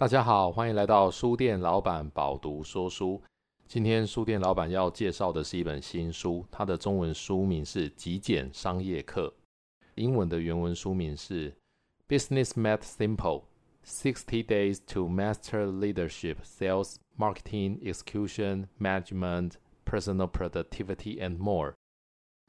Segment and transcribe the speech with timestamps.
[0.00, 3.22] 大家好，欢迎来到书店老板饱读说书。
[3.68, 9.26] 今天书店老板要介绍的是一本新书，它的中文书名是《极简商业课》，
[9.96, 11.50] 英文的原文书名是
[12.08, 13.42] 《Business Made Simple:
[13.84, 21.72] Sixty Days to Master Leadership, Sales, Marketing, Execution, Management, Personal Productivity and More》。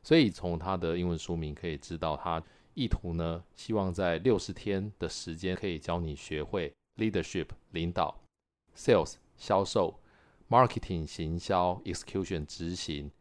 [0.03, 2.41] 所以从它的英文书名可以知道，它
[2.75, 6.71] 意图呢，希望在六十天的时间可以教你学会。
[6.97, 8.21] Leadership 领导
[8.75, 9.99] ，Sales 销售
[10.49, 13.11] ，Marketing 行销，Execution 执行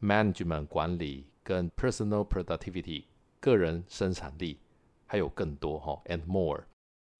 [0.00, 3.04] ，Management 管理跟 Personal Productivity
[3.38, 4.58] 个人生产力，
[5.06, 6.64] 还有更多哈，and more。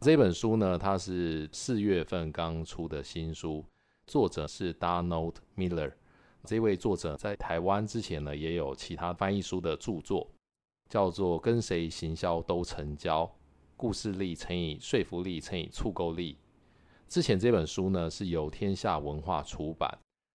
[0.01, 3.65] 这本书呢，它是四月份刚出的新书，
[4.07, 5.93] 作者是 Donald Miller。
[6.45, 10.31] 这位作者在台湾之前呢，也有其他翻译书的著作，
[10.89, 13.25] 叫做《跟谁行销都成交》。
[13.81, 16.37] 故事力乘以说服力乘以触购力。
[17.09, 19.91] 之前这本书呢是由天下文化出版。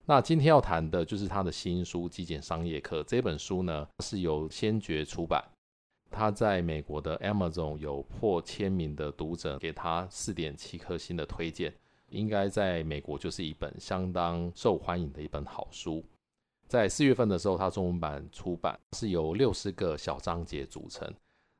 [0.07, 3.01] 那今天要谈的就是他的新书《极简商业课》。
[3.03, 5.47] 这本书呢是由先觉出版。
[6.09, 11.71] 他在美国的 Amazon 有破千名的读者给他四点七颗星的推荐，
[12.09, 16.03] 应该在美国就是一本相当受欢迎的一本好书。
[16.67, 21.13] 在四月份的时候，他中文版出版，是由六十个小章节组成。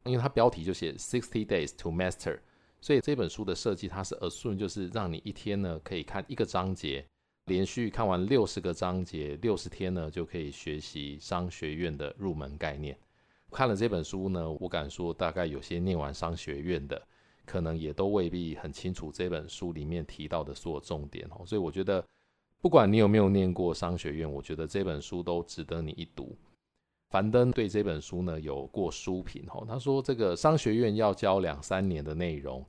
[0.06, 2.40] 因为它标题就写 Sixty Days to Master，
[2.80, 7.06] 所以这本书的设计它是 assume 就是让你一天呢可以看一个章节，
[7.46, 12.98] 连续看完六十个章节，六十天呢就可以学习商学院的入门概念。
[13.52, 17.02] 看了这本书呢，我敢说大概有些念完商学院的，
[17.46, 21.46] 可能也都未必很清楚这本书里面提到的所有重点哦。
[21.46, 22.06] 所以我觉得，
[22.62, 26.36] 不管你有没有念过商学院，我觉得这本书都值得你一读。
[27.10, 32.66] 樊登对这本书呢有过书评，他说这个商学院要教两三年的内容，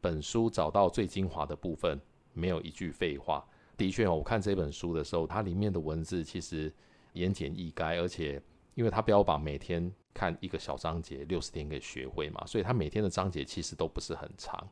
[0.00, 2.00] 本书找到最精华的部分，
[2.32, 3.46] 没有一句废话。
[3.76, 6.72] 的确，我看这本书的时候，它里面的文字其实
[7.12, 8.42] 言简意赅，而且
[8.74, 14.66] 因为它标榜每天看一个小章节，六十天可以学会嘛，所以它每天的章节其实都不是很长。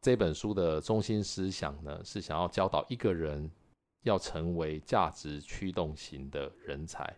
[0.00, 3.50] 这本书的中心思想呢，是想要教导一个人
[4.04, 7.14] 要成为价值驱动型的人才。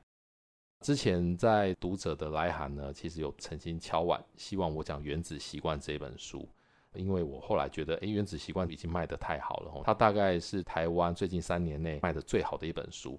[0.81, 6.49] 之前在读者的来函呢，其实有曾经敲碗，希望我讲《原子习惯》这本书，
[6.95, 13.19] 因为我后来觉得，诶，《原子习惯》已经卖得太好了，它大概是台湾最近三年内卖得最好的一本书。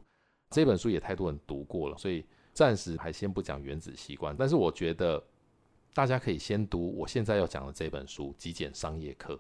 [0.50, 5.22] 这本书也太多人读过了，所以暂时还先不讲《原子习惯》，但是我觉得
[5.94, 9.36] 大家可以先读我现在要讲的这本书《极简商业课》。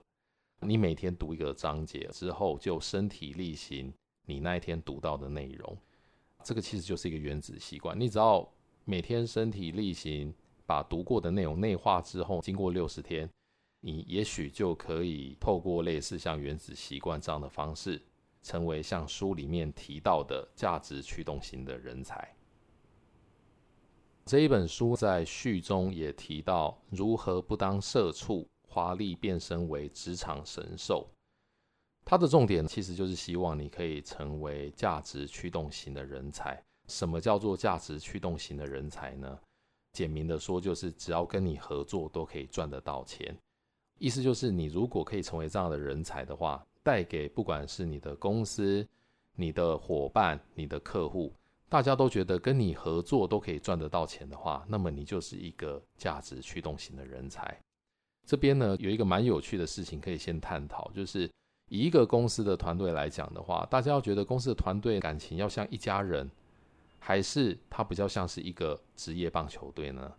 [0.68, 3.94] 你每天读一个章节之后，就身体力行
[4.26, 5.78] 你那一天读到的内容。
[6.44, 8.50] 这个其实就是一个原子习惯，你只要
[8.86, 10.34] 每天身体力行，
[10.66, 13.30] 把读过的内容内化之后，经过六十天，
[13.82, 18.02] 你也许就可以透过类似像原子习惯这样的方式，
[18.42, 22.36] 成为像书里面提到的价值驱动型的人才。
[24.26, 31.10] 这一本书在序中也提到，如何不当社畜，华丽变身为职场神兽。
[32.10, 36.60] 它的重点其实就是希望你可以成为价值驱动型的人才。
[36.88, 39.40] 什么叫做价值驱动型的人才呢？
[39.94, 43.38] 简明的说，就是只要跟你合作都可以赚得到钱。
[44.00, 48.84] 意思就是，你如果可以成为这样的人才的话，带给不管是你的公司、
[49.36, 51.32] 你的伙伴、你的客户，
[51.70, 57.56] 大家都觉得跟你合作都可以赚得到钱的话，那么你就是一个价值驱动型的人才。
[58.26, 61.30] 这边呢，有一个蛮有趣的事情可以先探讨，就是。
[61.70, 66.30] 以一个公司的团队来讲的话，大家要觉得公司的团队感情要像一家人，
[67.00, 70.12] 还是它比较像是一个职业棒球队呢？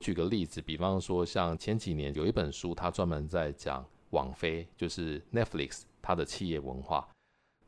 [0.00, 7.08] 举个例子，比方说像前几年有一本书，它专门在讲网飞，就是 Netflix 它的企业文化。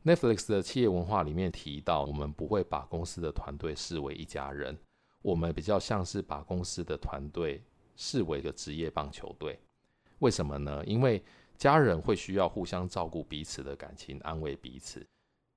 [0.03, 4.77] Netflix 的企业文化里面提到，我们不会把公司的团队视为一家人，
[5.21, 7.63] 我们比较像是把公司的团队
[7.95, 9.57] 视为一个职业棒球队。
[10.19, 10.83] 为什么呢？
[10.85, 11.23] 因为
[11.57, 15.05] 家人会需要互相照顾彼此的感情，安慰彼此。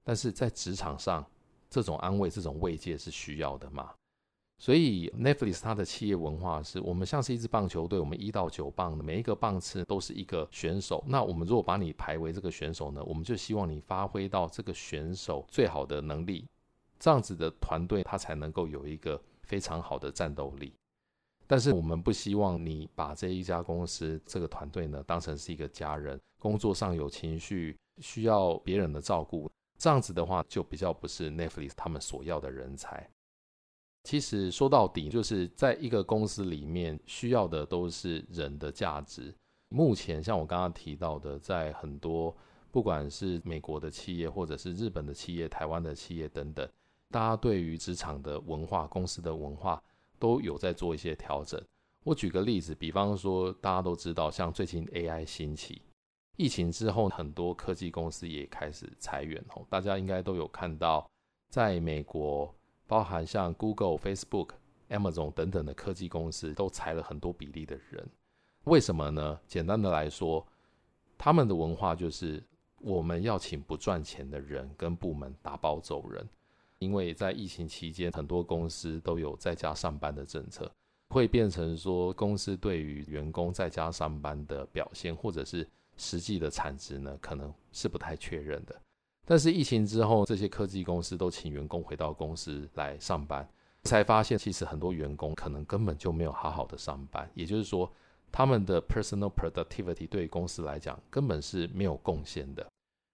[0.04, 1.24] 但是在职场上，
[1.68, 3.92] 这种安慰、这种慰藉是需要的嘛？
[4.60, 11.04] 所以 Netflix 它的企业文化是我们像是一支棒球队，我们一到九棒的每一个棒次都是一个选手。
[11.06, 16.48] 那我们如果把你排为这个选手呢，我们就希望你发挥到这个选手最好的能力，
[16.98, 20.72] 这样子的团队它才能够有一个非常好的战斗力。
[21.48, 33.08] 但是我们不希望你把这一家公司这个团队呢当成是一个家人，工作上有情绪需要别人的照顾，这样子的话就比较不是 Netflix 他们所要的人才。
[34.04, 39.34] 其实说到底，就是在一个公司里面需要的都是人的价值，
[39.70, 42.34] 目前像我刚刚提到的，在很多
[42.70, 46.68] 不管是美国的企业，或者是日本的企业、台湾的企业等等，
[47.10, 49.82] 大家对于职场的文化、公司的文化
[50.18, 51.60] 都有在做一些调整。
[52.04, 55.82] 我举个例子，比方说大家都知道，像最近 AI 兴起，
[56.36, 59.66] 疫情之后，很多科技公司也开始裁员哦。
[59.68, 61.08] 大家应该都有看到，
[61.50, 62.54] 在美国，
[62.86, 64.50] 包含像 Google、Facebook、
[64.88, 68.08] Amazon 等等的科技公司，都裁了很多比例的人。
[68.64, 69.38] 为什么呢？
[69.46, 70.46] 简单的来说，
[71.18, 72.42] 他们的文化就是
[72.80, 76.26] 我们要请不赚钱的人跟部门打包走人，
[76.78, 80.70] 因为在疫情期间，很多公司都有在家上班的政策，
[81.10, 88.74] 会变成说公司对于员工在家上班的表现或者是实际的产值呢，可能是不太确认的。
[89.26, 93.48] 但是疫情之后，这些科技公司都请员工回到公司来上班，
[93.84, 97.90] 才发现其实很多员工可能根本就没有好好的上班，也就是说。
[98.30, 102.70] 他们的 personal productivity 对公司来讲根本是没有贡献的，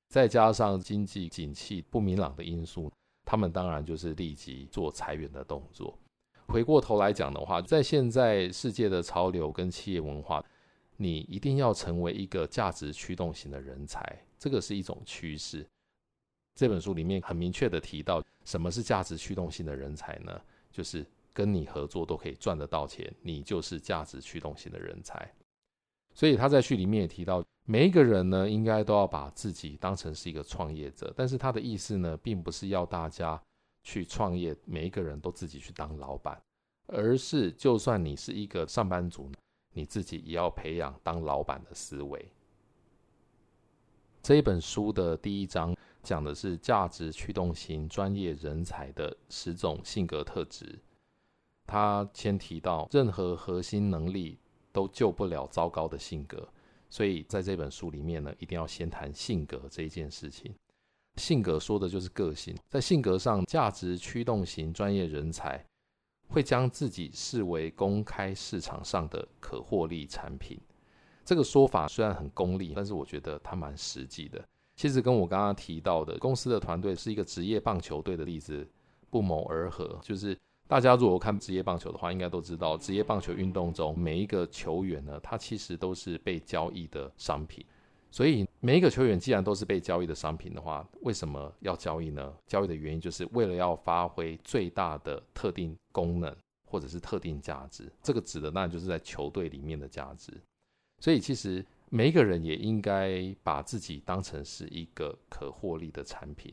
[0.09, 2.91] 再加上经济景气不明朗的因素，
[3.25, 5.99] 他们当然就是立即做裁员的动作。
[6.47, 10.45] 回过头来讲的话，在现在世界的潮流跟企业文化，
[10.97, 15.67] 你一定要成为一个价值驱动型的人才，这个是一种趋势。
[16.55, 20.41] 这本书里面很明确的提到，什么是价值驱动性的人才呢？
[20.71, 21.07] 就是。
[21.37, 25.29] 跟你合作都可以赚得到钱，你就是价值驱动型的人才。
[26.15, 31.13] 所以他在序里面也提到，每一个人呢，应该都要把自己当成是一个创业者。
[31.17, 33.41] 但是他的意思呢，并不是要大家
[33.83, 36.41] 去创业，每一个人都自己去当老板，
[36.87, 39.31] 而是就算你是一个上班族，
[39.73, 42.31] 你自己也要培养当老板的思维。
[44.23, 50.79] 这一本书的第一章讲的是价值驱动型专业人才的十种性格特质。
[51.67, 54.39] 他先提到，任何核心能力
[54.71, 56.47] 都救不了糟糕的性格，
[56.89, 60.55] 所以在这本书里面呢，一定要先谈性格这一件事情。
[61.17, 65.65] 性格说的就是个性，在性格上，价值驱动型专业人才
[66.29, 70.61] 会将自己视为公开市场上的可获利产品。
[71.25, 74.45] 这个说法虽然很功利，但是我觉得它蛮实际的。
[74.77, 78.69] 其实跟我刚刚提到的公司的团队是一个职业棒球队的例子
[79.11, 80.37] 不谋而合，就是。
[80.75, 87.65] 大家如果看职业棒球的话，应该都知道，职业棒球运动中每一个球员呢，他其实都是被交易的商品。
[88.11, 92.35] 所以每一个球员既然都是被交易的商品的话，为什么要交易呢？
[92.49, 96.37] 交易的原因就是为了要发挥最大的特定功能
[96.67, 97.89] 或者是特定价值。
[98.03, 100.33] 这个指的当然就是在球队里面的价值。
[100.99, 106.53] 所以其实每一个人也应该把自己当成是一个可获利的产品。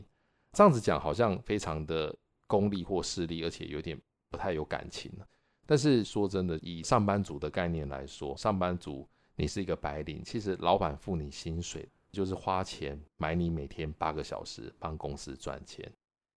[0.56, 2.14] 这样子讲好像非常的。
[2.48, 3.98] 功利或势利，而且有点
[4.32, 5.28] 不太有感情了。
[5.66, 9.06] 但是说真的，以上班族的概念来说，上班族
[9.36, 15.88] 你是一个白领，其实老板付你薪水，就是花钱买你每天八个小时帮公司赚钱。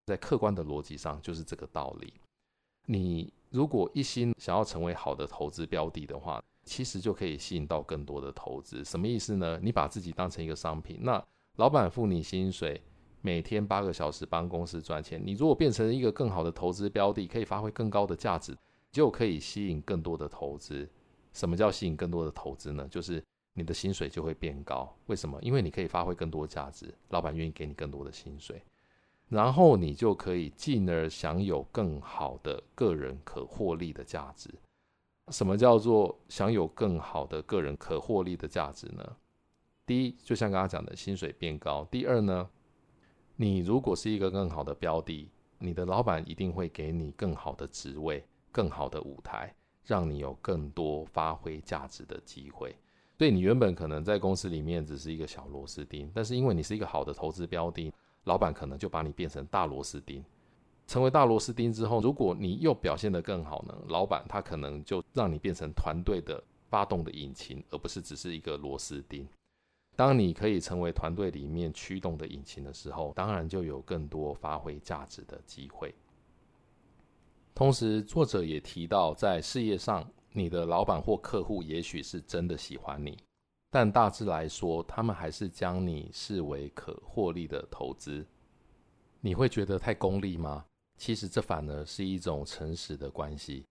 [0.06, 2.14] 在客观的逻辑上，就是这个道理。
[2.86, 8.86] 你如果一心想要成为好的投资标的的话，其实就可以吸引到更多的投资。
[8.86, 9.60] 什么意思呢？
[9.62, 11.26] 你把自己当成一个商品，那
[11.56, 12.80] 老板付你薪水。
[13.26, 18.56] 每天八个小时帮公司赚钱，你如果变成一个更好的投资标的，可以发挥更高的价值，
[18.92, 20.88] 就可以吸引更多的投资。
[21.34, 22.88] 什么叫吸引更多的投资呢？
[22.88, 23.24] 就是
[23.56, 24.96] 你的薪水就会变高。
[25.08, 25.40] 为什么？
[25.42, 28.62] 因为你可以发挥更多价值，老板愿意给你更多的薪水，
[29.28, 34.54] 然后你就可以进而享有更好的个人可获利的价值。
[35.30, 39.18] 什么叫做享有更好的个人可获利的价值呢？
[39.84, 41.84] 第一，就像刚刚讲的，薪水变高。
[41.90, 42.48] 第二呢？
[43.38, 52.74] 你如果是一个更好的标的，你的老板一定会给你更好的职位、更好的舞台，让你有更多发挥价值的机会。
[53.18, 57.92] 所以你原本可能在公司里面只是一个小螺丝钉，但是因为你是一个好的投资标的，
[58.24, 60.24] 老板可能就把你变成大螺丝钉。
[60.88, 69.28] 成为大螺丝钉之后，如果你又表现得更好呢，老板他可能就让你变成团队的发动的引擎，而不是只是一个螺丝钉。
[69.96, 75.96] 当你可以成为团队里面驱动的引擎的时候，当然就有更多发挥价值的机会。
[77.54, 83.18] 同时，作者也提到，在事业上，你的老板或客户也许是真的喜欢你，
[83.72, 88.26] 但大致来说，他们还是将你视为可获利的投资。
[89.22, 90.66] 你会觉得太功利吗？
[90.98, 93.66] 其实这反而是一种诚实的关系。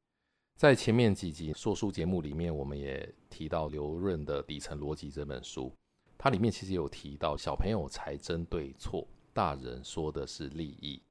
[0.56, 5.70] 在前面几集说书节目里面，我们也提到刘润的《底层逻辑》这本书。
[6.16, 11.02] 它里面其实有提到，小朋友才争对错，大人说的是利益。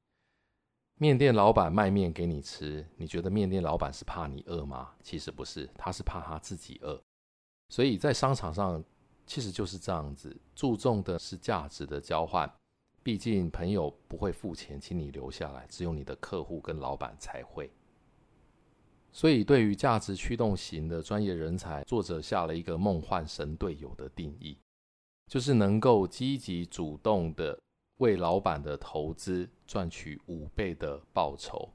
[0.96, 4.94] 面店老板卖面给你吃，你觉得面店老板是怕你饿吗？
[5.02, 7.02] 其实不是，他是怕他自己饿。
[7.68, 8.82] 所以在商场上
[9.26, 12.48] 其实就是这样子，注重的是价值的交换。
[13.02, 17.70] 毕竟朋友不会付钱请你留下来，只有你的客户跟老板才会。
[19.12, 24.56] 所以对于价值驱动型的专业人才，作者下了一个梦幻神队友的定义，
[25.26, 27.58] 就是能够积极主动的
[27.98, 31.68] 为老板的投资赚取五倍的报酬。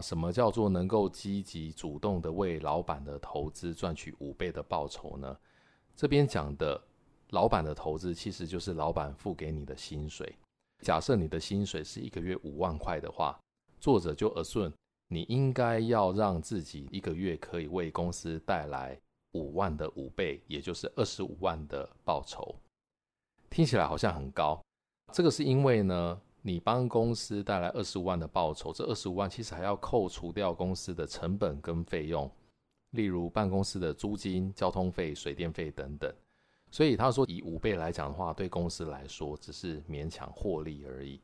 [0.00, 5.36] 什么叫做能够积极主动的为老板的投资赚取五倍的报酬呢？
[5.94, 6.78] 这边讲的
[7.30, 10.36] 老板的投资，其实就是老板付给你的薪水。
[10.82, 13.40] 假设你的薪水是一个月五万块的话，
[13.80, 14.72] 作者就 assume
[15.08, 19.00] 你应该要让自己一个月可以为公司带来
[19.32, 22.54] 五万的五倍，也就是二十五万的报酬。
[23.50, 24.60] 听起来好像很高，
[25.12, 32.30] 这个是因为呢，你帮公司带来二十五万的报酬，这二十五万其实还要扣除掉公司的成本跟费用，
[32.90, 36.12] 例如办公室的租金、交通费、水电费等等。
[36.70, 41.20] 所以他说，以五倍来讲的话，对公司来说只是勉强获利而已。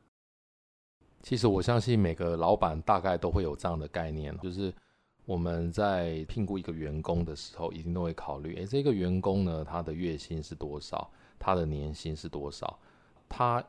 [1.21, 4.73] 其实我相信每个老板大概都会有这样的概念，就是
[5.25, 11.11] 我们在聘雇一个员工的时候，一定都会考虑：诶，这个员工呢，他的月薪是多少？
[11.43, 12.79] 他的年薪是多少？
[13.27, 13.61] 他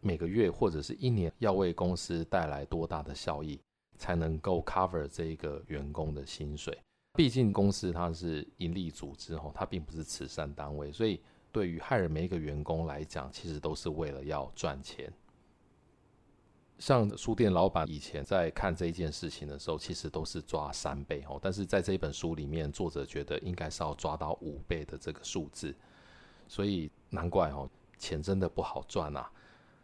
[0.00, 3.60] 每个月或者是一年要为公司带来多大的效益，
[3.96, 6.76] 才能够 cover 这一个员工的薪水？
[7.14, 11.20] 毕竟公司它是盈利组织哦，它并不是慈善单位，所以
[11.52, 15.12] 对于害人每一个员工来讲，其实都是为了要赚钱。
[16.78, 25.76] 像书店老板以前在看这一件事情的时候，其实都是抓三倍哦，但是在这一本书里面，作者觉得应该是要抓到五倍的这个数字，
[26.48, 29.30] 所以难怪哦，钱真的不好赚啊。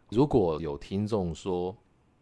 [0.09, 1.75] 如果有听众说，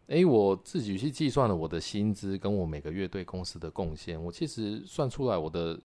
[0.07, 5.79] 诶，我自己去计算了我的薪资跟我每个月对公司的贡献，我其实算出来我的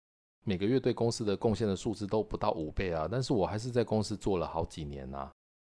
[0.44, 5.30] 每个月对公司的贡献的数字都不到五倍啊，但是我还是在公司做了好几年啊，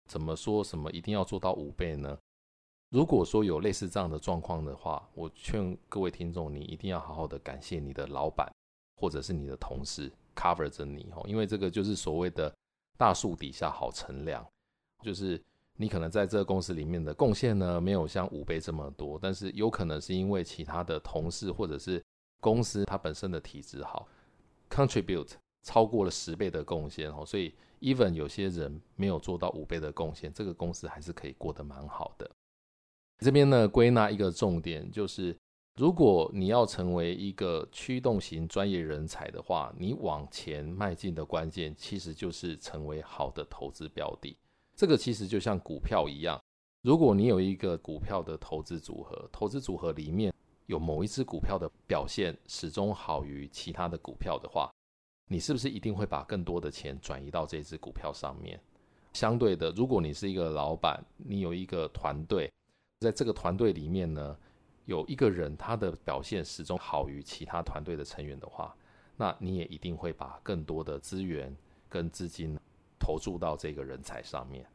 [0.08, 2.16] 怎么说什么一定要做到五倍呢？
[2.90, 8.52] 如果说有类似这样的状况的话，我劝各位听众，你一定要好好的感谢你的老板
[9.00, 12.52] 或者是你的同事 cover 着你哦，因为这个就是所谓的
[12.96, 14.46] 大树底下好乘凉，
[15.02, 15.40] 就是
[15.76, 22.02] 你可能在这个公司里面的贡献呢，没有像五倍这么多，但是有可能是因为其他的同事或者是
[22.40, 24.06] 公司它本身的体质好
[24.70, 25.32] ，contribute
[25.62, 32.30] 超过了十倍的贡献哦，所以 even 有些人没有做到五倍的贡献，这个公司还是可以过得蛮好的。
[33.18, 35.36] 这边呢，归纳一个重点，就是
[35.76, 44.36] 如果你要成为一个驱动型专业人才的话，你往前迈进的关键，其实就是成为好的投资标的。
[44.76, 46.38] 这个其实就像股票一样，
[46.82, 50.32] 如果你有一个股票的投资组合，投资组合里面
[50.66, 54.70] 有某一只股票的表现始终好于其他的股票的话，
[55.30, 58.60] 你是不是一定会把更多的钱转移到这只股票上面？
[59.14, 62.50] 相对的，如果你是一个老板，你有一个团队。
[63.00, 64.36] 在这个团队里面呢，
[64.84, 68.74] 有一个人他的表现始终好于其他团队的成员的话，
[69.16, 71.54] 那你也一定会把更多的资源
[71.88, 72.58] 跟资金
[72.98, 74.66] 投注到这个人才上面。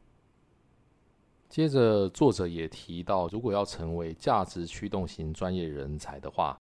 [1.48, 6.58] 接着，作者也提到，如果要成为价值驱动型专业人才的话，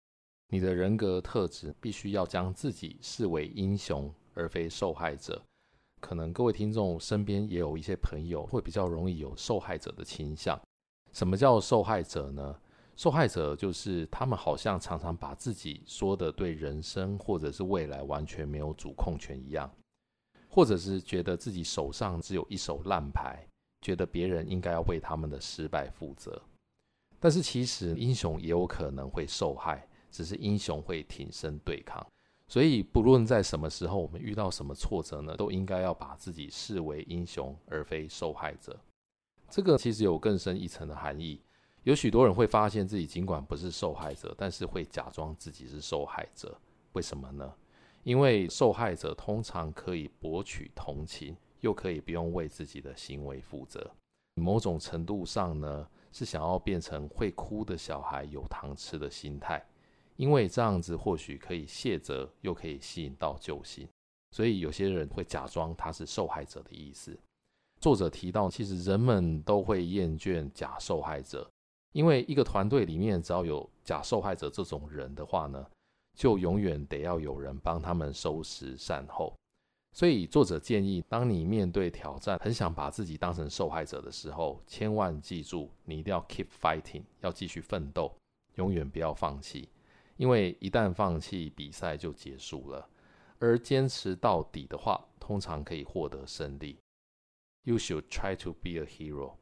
[0.49, 5.41] 你的人格特质必须要将自己视为英雄而非受害者。
[5.99, 10.57] 可能各位听众身边也有一些朋友会比较容易有受害者的倾向。
[11.11, 12.55] 什么叫受害者呢？
[12.97, 19.71] 受害者就是他们好像常常把自己说的对人生或者是未来完全没有主控权一样，
[20.49, 23.47] 或者是觉得自己手上只有一手烂牌，
[23.81, 26.41] 觉得别人应该要为他们的失败负责。
[27.19, 32.03] 但是其实英雄也有可能会受害，只是英雄会挺身对抗。
[32.47, 38.79] 所以不论在什么时候，我们遇到什么挫折呢，都应该要把自己视为英雄而非受害者。
[39.49, 41.39] 这个其实有更深一层的含义。
[41.87, 46.53] 有许多人会发现自己尽管不是受害者，但是会假装自己是受害者。
[46.91, 47.49] 为什么呢？
[48.03, 53.89] 因为受害者通常可以博取同情，又可以不用为自己的行为负责。
[54.35, 59.65] 某种程度上呢，是想要变成会哭的小孩有糖吃的心态，
[60.17, 63.87] 因为这样子或许可以卸责，又可以吸引到救星。
[64.31, 67.17] 所以有些人会假装他是受害者的意思。
[67.79, 71.49] 作者提到，其实人们都会厌倦假受害者，
[71.97, 75.65] 因为一个团队里面只要有假受害者这种人的话呢，
[76.13, 79.33] 就永远得要有人帮他们收拾善后。
[79.95, 88.15] 所以作者建议，当你面对挑战，很想把自己当成受害者的时候，千万记住，你一定要 keep fighting，要继续奋斗，
[88.57, 89.67] 永远不要放弃，
[90.17, 92.87] 因为一旦放弃，比赛就结束了。
[93.39, 96.77] 而坚持到底的话，通常可以获得胜利。
[97.63, 99.33] You should try to be a hero。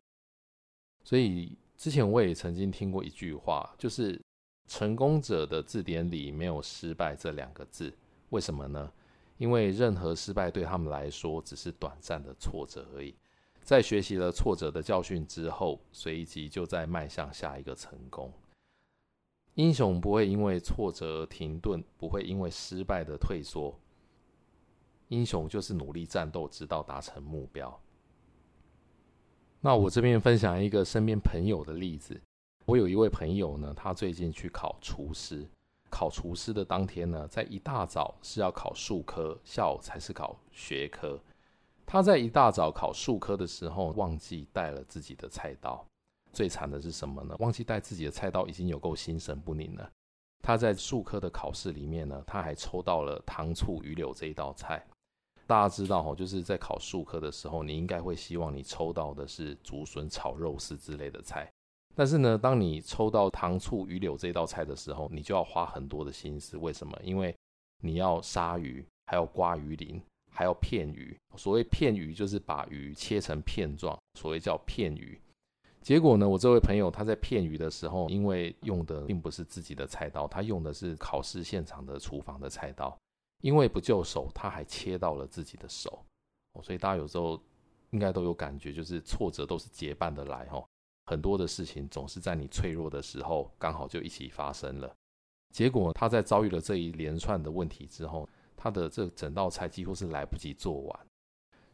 [1.04, 4.20] 所以之前我也曾经听过一句话，就是
[4.68, 7.94] 成功者的字典里没有失败这两个字。
[8.30, 8.92] 为什么呢？
[9.38, 13.14] 因为任何失败对他们来说只是短暂的挫折而已。
[13.62, 18.32] 在学习了挫折的教训之后，随即就在迈向下一个成功。
[19.56, 23.78] 英雄不会因为挫折而停顿，不会因为失败的退缩。
[25.10, 27.80] 英雄就是努力战斗，直到达成目标。
[29.66, 32.22] 那我这边分享一个身边朋友的例子。
[32.66, 35.44] 我有一位朋友呢，他最近去考厨师。
[35.90, 41.20] 考厨师的当天呢，在一大早是要考术科，下午才是考学科。
[41.84, 45.84] 他在一大早考术科的时候，忘记带了自己的菜刀。
[46.32, 47.36] 最惨的是什么呢？
[47.40, 49.92] 忘记带自己的菜刀已经有够心神不宁了。
[50.44, 54.86] 他在术科的考试里面呢，他还抽到了糖醋鱼柳这一道菜。
[55.48, 61.48] 大家知道哦，就是在考术科的时候，你应该会希望你抽到的是竹笋炒肉丝之类的菜。
[61.94, 66.58] 但是呢，当你抽到糖醋鱼柳这道菜的时候，你就要花很多的心思。
[66.58, 66.98] 为什么？
[67.04, 67.34] 因为
[67.84, 71.16] 你要杀鱼，还要刮鱼鳞，还要片鱼。
[71.38, 75.18] 所谓片鱼，就是把鱼切成片状，所谓叫片鱼。
[75.82, 82.98] 结果呢，我这位朋友他在片鱼的时候，因为用的并不是自己的菜刀，他用的是考试现场的厨房的菜刀。
[83.42, 86.04] 因为不就手，他还切到了自己的手，
[86.64, 87.42] 所以大家有时候
[87.92, 90.66] 应该都有感觉，就是挫折都是结伴的来哦。
[91.06, 94.92] 很多的事情总是在你脆弱的时候，刚好就一起发生了。
[95.54, 98.28] 结果他在遭遇了这一连串的问题之后，
[98.58, 101.08] 他的这整道菜几乎是来不及做完，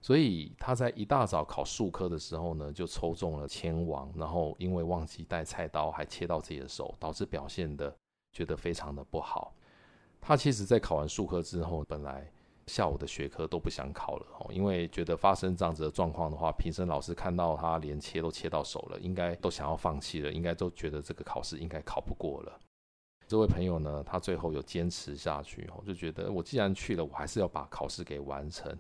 [0.02, 7.96] 所以他在一大早考数科的时候呢，就抽中了签王，然后因为忘记带菜刀，还切到自己的手，导致表现的
[8.34, 9.56] 觉得非常的不好。
[10.22, 12.32] 他其实，在考完数科之后，本来
[12.68, 22.60] 下午的学科都不想考了，因为觉得发生这样子的状况的话，评审老师看到他连切都切到手了，应该都想要放弃了，应该都觉得这个考试应该考不过了。
[23.28, 28.78] 这位朋友呢，他最后有坚持下去哦，就觉得我既然去了，我还是要把考试给完成。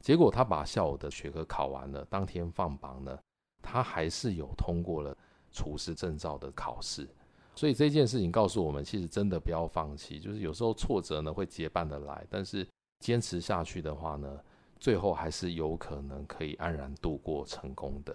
[0.00, 3.18] 结果他把下午的学科考完了，当天放榜呢，
[3.62, 5.16] 他还是有通过了
[5.50, 7.08] 厨师证照的考试。
[7.56, 10.20] 所以这件事情告诉我们，其实真的不要放弃。
[10.20, 12.64] 就是有时候挫折呢会结伴的来，但是
[13.00, 14.38] 坚持下去的话呢，
[14.78, 18.14] 最后还是有可能可以安然度过成功的。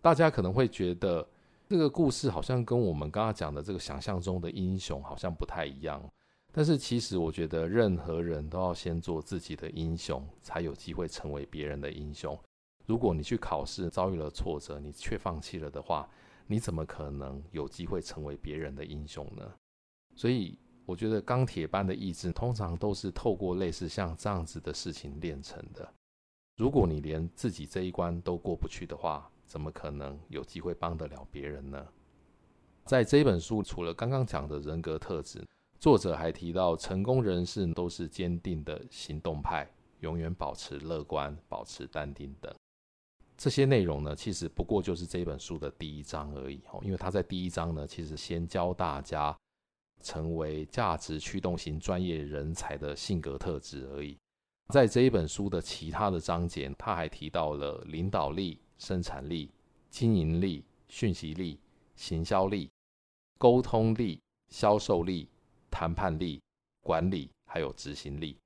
[0.00, 1.26] 大家可能会觉得
[1.68, 6.00] 这个故事好像跟我们刚刚讲的这个想象中的英雄好像不太一样。
[6.50, 12.38] 但是其实我觉得任何人都要先做自己的英雄，才有机会成为别人的英雄。
[12.86, 16.08] 如果你去考试遭遇了挫折，你却放弃了的话，
[16.50, 19.52] 你怎么可能有机会成为别人的英雄呢？
[20.16, 25.86] 所以我觉得钢铁般的意志，通常都是透过类似像这样子的事情练成的。
[26.56, 31.86] 如果你连自己这一关都过不去的话，怎么可能有机会帮得了别人呢？
[32.84, 35.46] 在这本书，除了刚刚讲的人格特质，
[35.78, 42.52] 作者还提到，成功人士都是坚定的行动派，永远保持乐观、保持淡定等。
[43.38, 46.80] 这些内容呢，其实不过就是这本书的第一章而已哦。
[46.82, 49.34] 因为他在第一章呢，其实先教大家
[50.02, 54.18] 成为价值驱动型专业人才的性格特质而已。
[54.74, 59.48] 在这一本书的其他的章节，他还提到了领导力、生产力、
[59.88, 61.60] 经营力、讯息力、
[61.94, 62.68] 行销力、
[63.38, 65.28] 沟通力、销售力、
[65.70, 66.42] 谈判力、
[66.82, 68.36] 管理，还有执行力，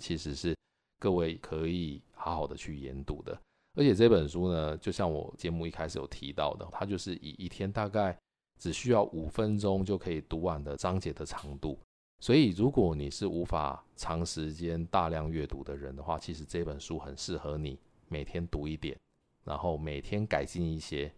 [0.00, 0.56] 其实是
[1.00, 3.36] 各位可以好好的去研读的。
[3.76, 8.18] 而且这本书呢，就像我节目一开始有提到的，它就是以一天大概
[8.58, 11.78] 只需要五分钟就可以读完的章节的长度。
[12.18, 18.98] 所以，如果你是无法长时间大量阅读的人的话，其实这本书很适合你每天读一点，
[19.44, 21.12] 然后每天改进一些，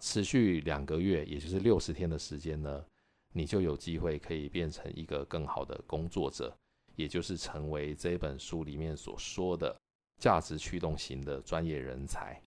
[0.00, 2.82] 持续两个月，也就是六十天的时间呢，
[3.34, 6.56] 你就有机会可以变成一个更好的工作者，
[6.96, 9.78] 也就是成为这本书里面所说的。
[10.18, 12.40] 价值驱动型的专业人才。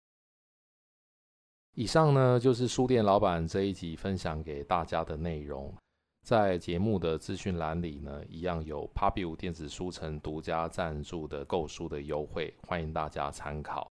[1.76, 5.74] 以上呢，就是书店老板这一集分享给大家的内容。
[6.22, 13.90] 在节目的资讯栏里呢，一样有 Pubu 电子书城独家赞助的购书的优惠，欢迎大家参考。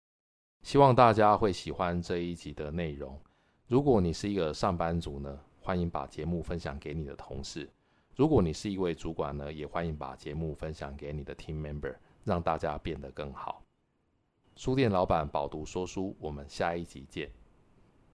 [0.62, 3.20] 希望大家会喜欢这一集的内容。
[3.66, 7.66] 如果你是一个上班族呢，欢迎把节目分享给你的同事；
[8.16, 13.63] 如果你是一位主管呢，也欢迎把节目分享给你的 team member，让大家变得更好。
[14.56, 17.28] 书店老板饱读说书，我们下一集见。